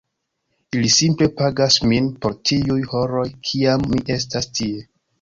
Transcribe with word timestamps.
Ili 0.79 0.89
simple 0.95 1.27
pagas 1.43 1.77
min 1.93 2.09
por 2.25 2.37
tiuj 2.51 2.81
horoj 2.97 3.29
kiam 3.53 3.89
mi 3.97 4.07
estas 4.21 4.55
tie. 4.61 4.87